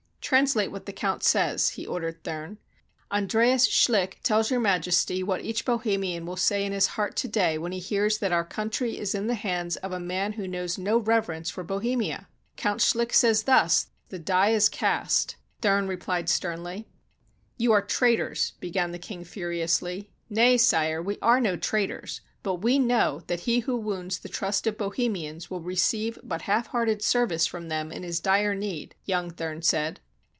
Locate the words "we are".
21.01-21.41